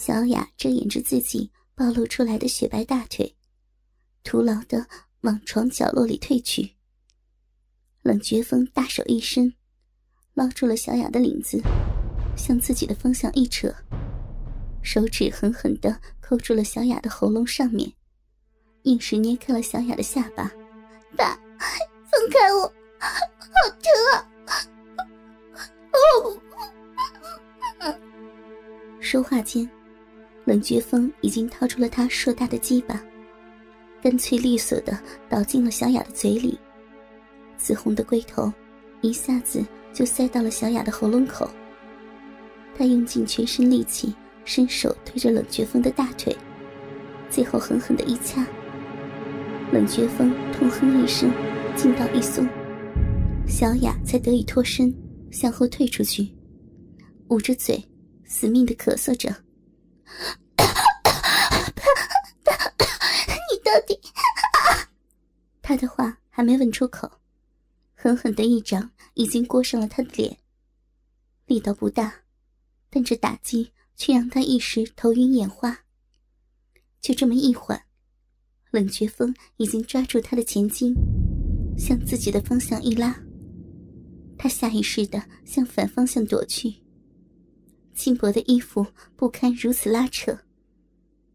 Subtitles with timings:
[0.00, 3.36] 小雅遮掩着自己暴露出来的雪白大腿，
[4.24, 4.86] 徒劳的
[5.20, 6.76] 往床角落里退去。
[8.00, 9.52] 冷绝风大手一伸，
[10.32, 11.60] 捞住了小雅的领子，
[12.34, 13.70] 向自己的方向一扯，
[14.82, 17.92] 手指狠狠的扣住了小雅的喉咙上面，
[18.84, 20.50] 硬是捏开了小雅的下巴。
[21.14, 21.38] 爸，
[22.10, 22.62] 放开我，
[22.98, 23.20] 好
[23.82, 24.24] 疼啊！
[25.92, 26.40] 哦，
[28.98, 29.70] 说话间，
[30.50, 33.00] 冷绝风已经掏出了他硕大的鸡巴，
[34.02, 36.58] 干脆利索的倒进了小雅的嘴里。
[37.56, 38.52] 紫红的龟头
[39.00, 41.48] 一下子就塞到了小雅的喉咙口。
[42.76, 44.12] 他用尽全身力气，
[44.44, 46.36] 伸手推着冷绝风的大腿，
[47.30, 48.44] 最后狠狠的一掐。
[49.70, 51.30] 冷绝风痛哼一声，
[51.76, 52.44] 劲道一松，
[53.46, 54.92] 小雅才得以脱身，
[55.30, 56.28] 向后退出去，
[57.28, 57.80] 捂着嘴，
[58.24, 59.32] 死命的咳嗽着。
[63.50, 63.98] 你到底？
[65.62, 67.10] 他的话还没问出口，
[67.94, 70.38] 狠狠的一掌已经过上了他的脸，
[71.46, 72.12] 力道不大，
[72.88, 75.80] 但这打击却让他一时头晕眼花。
[77.00, 77.82] 就这么一缓。
[78.72, 80.94] 冷绝风已经抓住他的前襟，
[81.76, 83.20] 向自己的方向一拉。
[84.38, 86.76] 他下意识的向反方向躲去。
[88.00, 90.34] 轻薄的衣服不堪如此拉扯，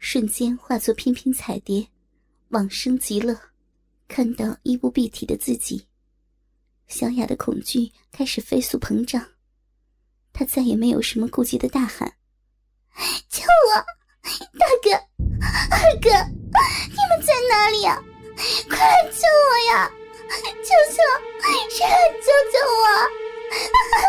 [0.00, 1.86] 瞬间化作翩翩彩蝶，
[2.48, 3.38] 往生极乐。
[4.08, 5.86] 看到衣不蔽体的自己，
[6.88, 9.24] 小雅的恐惧开始飞速膨胀。
[10.32, 12.12] 她再也没有什么顾忌的大喊
[13.30, 13.74] ：“救我，
[14.58, 14.90] 大哥，
[15.70, 16.10] 二哥！”
[16.90, 18.02] 你们在哪里呀？
[18.68, 19.88] 快来救我呀！
[20.28, 20.96] 求求，
[21.70, 22.84] 谁来救救我？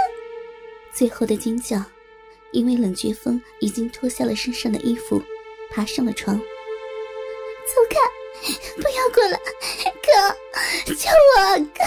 [0.91, 1.79] 最后的尖叫，
[2.51, 5.21] 因为冷绝风已经脱下了身上的衣服，
[5.69, 6.37] 爬上了床。
[6.37, 7.97] 走开！
[8.75, 9.37] 不要过来！
[10.01, 11.57] 哥，救我！
[11.57, 11.83] 哥，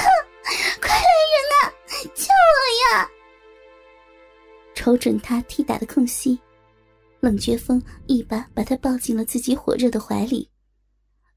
[0.81, 1.75] 快来人啊！
[2.15, 3.11] 救我呀！
[4.75, 6.39] 瞅准他踢打的空隙。
[7.21, 10.51] 冷绝风一把把他抱进了自己火热的怀里，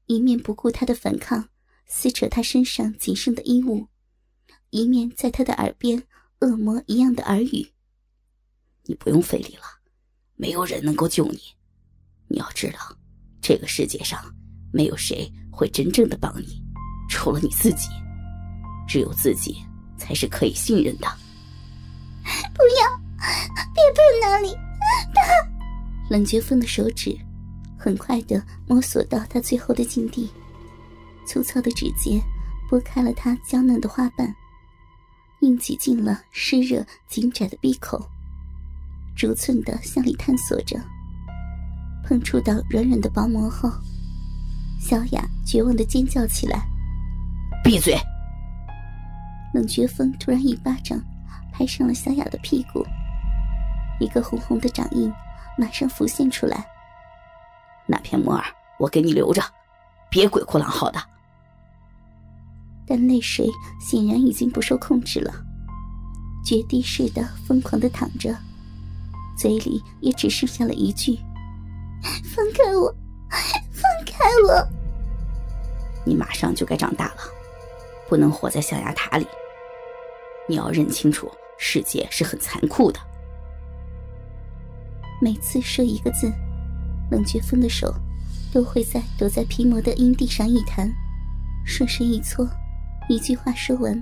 [0.06, 1.48] 一面不顾他的反抗，
[1.86, 3.86] 撕扯他身上仅剩的衣物，
[4.70, 6.02] 一面在他的耳边
[6.40, 7.72] 恶魔一样的耳语
[8.86, 9.62] ：“你不用费力了，
[10.36, 11.40] 没有人能够救你。
[12.28, 12.78] 你要知道，
[13.40, 14.20] 这个世界上
[14.72, 16.62] 没有谁会真正的帮你，
[17.08, 17.88] 除了你自己。
[18.88, 19.56] 只有自己
[19.98, 21.06] 才是可以信任的。”
[22.54, 22.96] 不要，
[23.74, 24.54] 别碰那里，
[25.14, 25.22] 他。
[26.08, 27.18] 冷绝风的手指
[27.76, 30.30] 很快的摸索到他最后的境地，
[31.26, 32.20] 粗糙的指尖
[32.68, 34.32] 拨开了他娇嫩的花瓣，
[35.40, 38.08] 硬挤进了湿热紧窄的闭口，
[39.16, 40.78] 逐寸的向里探索着。
[42.04, 43.68] 碰触到软软的薄膜后，
[44.78, 46.60] 小雅绝望的尖叫起来
[47.64, 47.96] ：“闭嘴！”
[49.54, 51.00] 冷绝风突然一巴掌
[51.52, 52.84] 拍上了小雅的屁股，
[53.98, 55.12] 一个红红的掌印。
[55.58, 56.66] 马上浮现出来。
[57.86, 58.44] 那片木耳，
[58.78, 59.42] 我给你留着，
[60.10, 61.02] 别鬼哭狼嚎的。
[62.86, 63.48] 但泪水
[63.80, 65.32] 显然已经不受控制了，
[66.44, 68.36] 决堤似的疯狂的淌着，
[69.36, 71.18] 嘴里也只剩下了一句
[72.24, 72.94] ：“放开我，
[73.70, 74.68] 放开我！”
[76.04, 77.16] 你马上就该长大了，
[78.08, 79.26] 不能活在象牙塔里。
[80.48, 83.00] 你要认清楚，世界是很残酷的。
[85.20, 86.32] 每次说一个字，
[87.10, 87.92] 冷绝风的手
[88.52, 90.88] 都会在躲在皮膜的阴蒂上一弹，
[91.64, 92.48] 顺势一搓，
[93.08, 94.00] 一句话说完，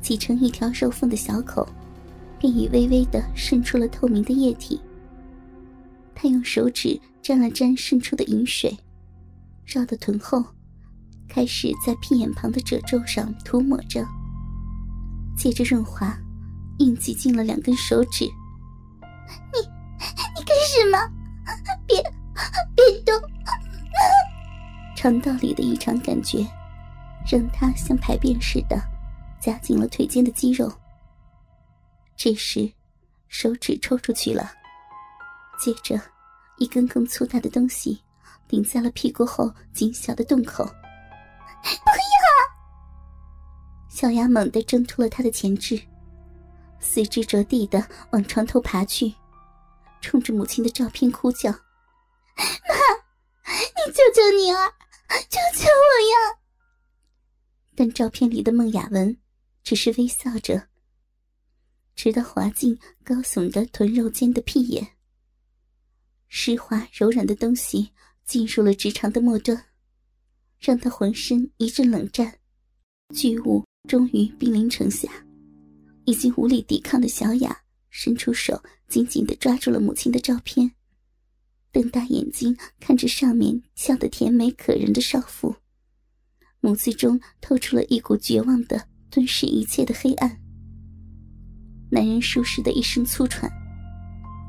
[0.00, 1.66] 挤成一条肉缝的小口，
[2.40, 4.80] 便已微微的渗出了透明的液体。
[6.14, 8.76] 他用手指沾了沾渗出的饮水，
[9.64, 10.44] 绕到臀后，
[11.28, 14.04] 开始在屁眼旁的褶皱上涂抹着，
[15.36, 16.18] 接着润滑，
[16.78, 18.24] 硬挤进了两根手指。
[19.52, 19.70] 你。
[20.34, 20.98] 你干什么？
[21.86, 22.02] 别
[22.74, 23.14] 别动！
[24.96, 26.46] 肠道里的异常感觉，
[27.30, 28.80] 让他像排便似的
[29.40, 30.72] 夹紧了腿间的肌肉。
[32.22, 32.70] 这时，
[33.28, 34.52] 手指抽出去了，
[35.58, 35.98] 接着，
[36.58, 37.98] 一根更粗大的东西
[38.46, 40.62] 顶在了屁股后紧小的洞口。
[41.64, 42.28] 不要！
[43.88, 45.80] 小雅猛地挣脱了他的钳制，
[46.78, 49.14] 四肢着地的往床头爬去。
[50.02, 51.50] 冲着母亲的照片哭叫：
[52.36, 52.76] “妈，
[53.46, 54.68] 你救救你儿，
[55.30, 56.36] 救救我呀！”
[57.74, 59.18] 但照片里的孟雅文
[59.64, 60.68] 只是微笑着，
[62.02, 64.96] 直到滑进高耸的臀肉间的屁眼。
[66.28, 67.90] 湿滑柔软的东西
[68.24, 69.66] 进入了直肠的末端，
[70.58, 72.38] 让他浑身一阵冷战。
[73.14, 75.10] 巨物终于兵临城下，
[76.06, 77.54] 已经无力抵抗的小雅
[77.90, 80.72] 伸出手，紧紧地抓住了母亲的照片，
[81.70, 85.54] 瞪大眼睛看着上面笑得甜美可人的少妇，
[86.62, 90.40] 眸子中透出了一股绝望的吞噬一切的黑暗。
[91.90, 93.50] 男人舒适的一声粗喘，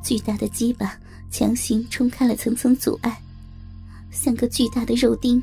[0.04, 0.98] 巨大的鸡巴
[1.32, 3.20] 强行冲开了层层阻碍，
[4.12, 5.42] 像个巨大的肉钉，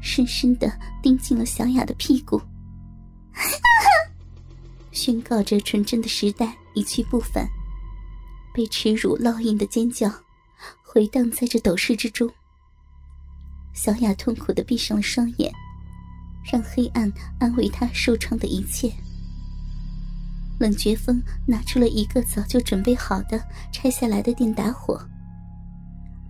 [0.00, 2.40] 深深的钉进了小雅的屁股。
[4.92, 7.48] 宣告着纯真的时代一去不返，
[8.54, 10.12] 被耻辱烙印的尖叫
[10.82, 12.30] 回荡在这斗室之中。
[13.72, 15.52] 小雅痛苦的闭上了双眼，
[16.44, 18.92] 让黑暗安慰她受创的一切。
[20.60, 23.42] 冷绝风拿出了一个早就准备好的
[23.72, 25.00] 拆下来的电打火，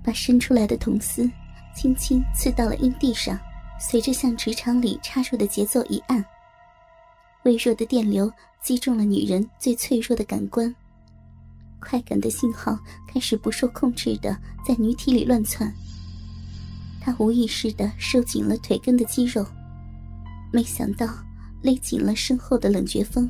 [0.04, 1.28] 把伸出来的铜丝
[1.74, 3.36] 轻轻刺到了阴蒂上，
[3.80, 6.24] 随着向直肠里插入的节奏一按。
[7.42, 8.32] 微弱的电流
[8.62, 10.72] 击中了女人最脆弱的感官，
[11.80, 12.78] 快感的信号
[13.12, 15.74] 开始不受控制的在女体里乱窜。
[17.00, 19.44] 她无意识的收紧了腿根的肌肉，
[20.52, 21.08] 没想到
[21.62, 23.28] 勒紧了身后的冷绝风，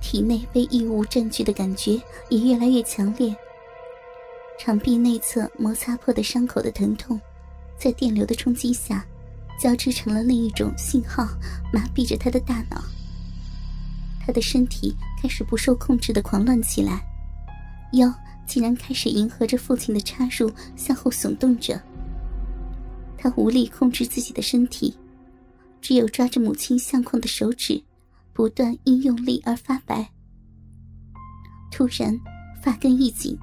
[0.00, 3.34] 体内被异物占据的感觉也越来越强烈。
[4.58, 7.20] 肠壁内侧摩擦破的伤口的疼痛，
[7.78, 9.04] 在电流的冲击下。
[9.58, 11.26] 交织成了另一种信号，
[11.72, 12.84] 麻痹着他的大脑。
[14.20, 17.02] 他的身体开始不受控制的狂乱起来，
[17.94, 18.12] 腰
[18.46, 21.80] 竟然开始迎合着父亲的插入向后耸动着。
[23.16, 24.94] 他无力控制自己的身体，
[25.80, 27.82] 只有抓着母亲相框的手指，
[28.36, 30.06] 不断因用力而发白。
[31.72, 32.14] 突然，
[32.62, 33.34] 发根一紧，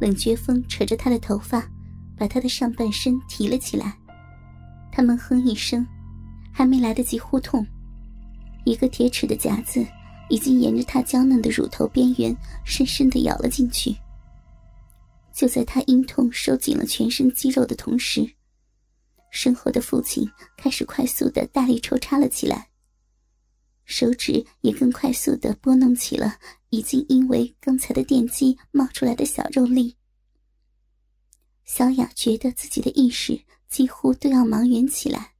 [0.00, 1.70] 冷绝风扯着他的头发，
[2.16, 3.98] 把他的上半身提了起来。
[4.90, 5.86] 他闷哼一声，
[6.50, 7.66] 还没来得及呼痛，
[8.64, 9.86] 一个铁齿的夹子
[10.30, 13.94] 已经沿着他娇嫩的乳头边缘深深的咬了进去。
[15.30, 18.26] 就在他因痛收紧了全身肌肉的同时，
[19.30, 20.26] 身后的父亲
[20.56, 22.69] 开始快速的大力抽插了起来，
[23.90, 26.38] 手指也更快速的拨弄起了
[26.70, 29.96] 已经因为刚才的电击冒出来的小肉粒。
[31.64, 33.42] 小雅觉得自己的意识。
[33.70, 35.34] 几乎都要茫然起来，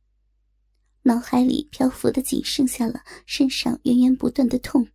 [1.02, 4.86] 脑海里漂浮的仅剩下了身上源源不断的痛，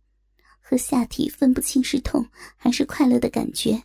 [0.58, 2.26] 和下体分不清是痛
[2.56, 3.82] 还是快乐的感觉。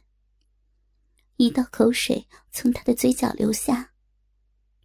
[1.35, 3.91] 一道口水从他的嘴角流下，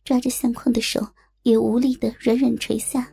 [0.02, 3.12] 抓着相框的手也无力的软软垂下，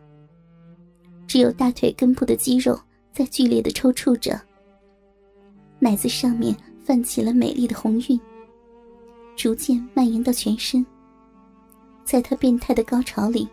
[1.33, 2.79] 只有大腿根部的肌肉
[3.11, 4.39] 在剧烈的抽搐着，
[5.79, 8.21] 奶子上面泛起了美丽的红晕，
[9.35, 10.85] 逐渐蔓延到全身。
[12.03, 13.49] 在他变态的高潮里，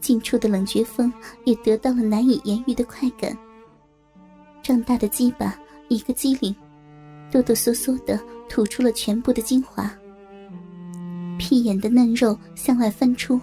[0.00, 1.12] 近处的冷绝风
[1.44, 3.36] 也得到了难以言喻的快感。
[4.62, 6.56] 胀大的鸡巴一个机灵，
[7.30, 8.18] 哆哆嗦嗦的
[8.48, 9.94] 吐出了全部的精华。
[11.38, 13.38] 屁眼的嫩肉向外翻出，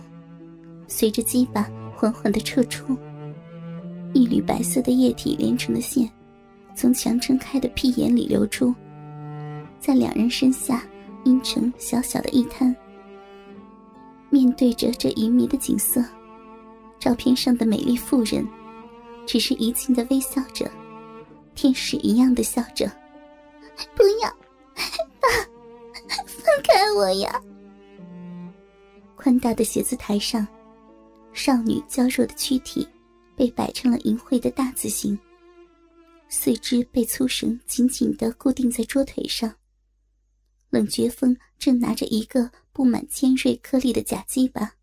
[0.87, 2.97] 随着鸡巴缓缓的撤出，
[4.15, 6.09] 一缕白色的液体连成的线，
[6.73, 8.73] 从强撑开的屁眼里流出，
[9.77, 10.81] 在两人身下
[11.25, 12.73] 阴成小小的一滩。
[14.29, 16.01] 面对着这旖旎的景色，
[16.97, 18.47] 照片上的美丽妇人，
[19.25, 20.71] 只是怡静的微笑着，
[21.53, 22.89] 天使一样的笑着。
[23.95, 24.29] 不要，
[25.19, 25.27] 爸，
[26.25, 27.41] 放开我呀！
[29.17, 30.47] 宽大的写字台上，
[31.33, 32.87] 少女娇弱的躯体
[33.35, 35.17] 被摆成了淫秽的大字形，
[36.29, 39.55] 四肢被粗绳紧紧的固定在桌腿上。
[40.69, 42.51] 冷绝风正拿着一个。
[42.75, 44.73] 布满尖锐颗粒的假鸡巴，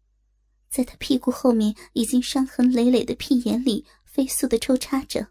[0.71, 5.29] 在他屁股后面已经伤痕累累的屁眼里飞速的抽插着。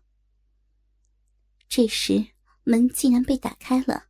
[1.68, 2.24] 这时
[2.64, 4.04] 门竟然被打开了，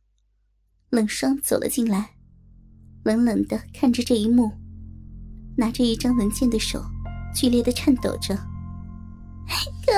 [0.90, 2.14] 冷霜走了进来，
[3.04, 4.52] 冷冷的看着这一幕，
[5.56, 6.84] 拿着一张文件的手
[7.34, 8.51] 剧烈的颤抖着。
[9.86, 9.92] 哥，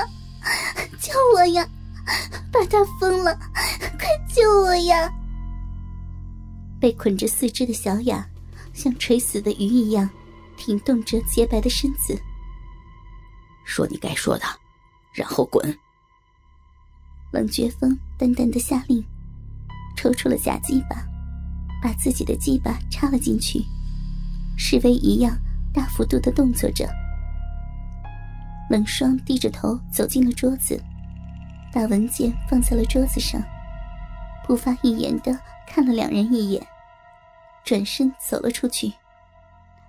[1.00, 1.66] 救我呀！
[2.52, 3.34] 把他疯了，
[3.98, 5.10] 快救我呀！
[6.80, 8.26] 被捆着四肢的小雅。
[8.72, 10.10] 像垂死的鱼一样，
[10.56, 12.20] 挺动着洁白的身子。
[13.64, 14.44] 说你该说的，
[15.12, 15.78] 然后滚。
[17.30, 19.00] 冷绝风淡淡的下令，
[19.96, 20.96] 抽出了假鸡巴，
[21.80, 23.64] 把自己的鸡巴插了进去，
[24.58, 25.38] 示威一样
[25.72, 26.88] 大幅度的动作着。
[28.70, 30.80] 冷霜低着头走进了桌子，
[31.72, 33.42] 把文件放在了桌子上，
[34.46, 36.66] 不发一言的看了两人一眼，
[37.64, 38.92] 转身走了出去，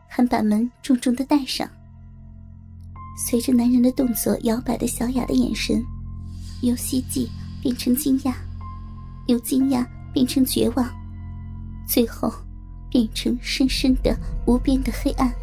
[0.08, 1.70] 还把门重重的带上。
[3.18, 5.82] 随着男人的动作摇摆的小雅的眼神，
[6.62, 7.30] 由希冀
[7.62, 8.34] 变成惊讶，
[9.28, 10.90] 由惊讶变成绝望，
[11.88, 12.30] 最后
[12.90, 14.14] 变成深深的
[14.46, 15.34] 无边的黑暗。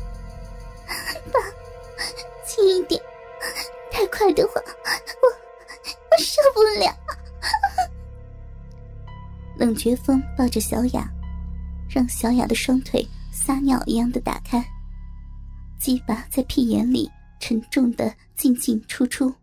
[9.83, 11.11] 冷绝风抱着小雅，
[11.91, 14.65] 让小雅的双腿撒尿一样的打开，
[15.77, 17.11] 鸡巴在屁眼里
[17.41, 19.35] 沉重的进进出出。